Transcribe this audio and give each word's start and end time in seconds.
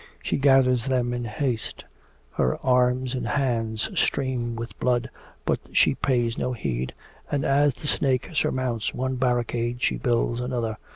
She 0.23 0.37
gathers 0.37 0.85
them 0.87 1.13
in 1.13 1.25
haste; 1.25 1.85
her 2.31 2.57
arms 2.65 3.13
and 3.13 3.27
hands 3.27 3.87
stream 3.99 4.55
with 4.55 4.79
blood, 4.79 5.11
but 5.45 5.59
she 5.73 5.93
pays 5.93 6.39
no 6.39 6.53
heed, 6.53 6.95
and 7.29 7.45
as 7.45 7.75
the 7.75 7.85
snake 7.85 8.31
surmounts 8.33 8.95
one 8.95 9.17
barricade 9.17 9.79
she 9.79 9.97
builds 9.97 10.39
another. 10.39 10.77